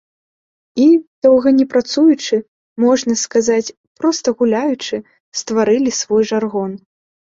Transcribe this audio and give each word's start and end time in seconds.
І, 0.85 0.87
доўга 1.25 1.49
не 1.59 1.65
працуючы, 1.73 2.41
можна 2.87 3.13
сказаць, 3.27 3.73
проста 4.03 4.27
гуляючы, 4.43 4.95
стварылі 5.45 5.99
свой 6.05 6.23
жаргон. 6.37 6.71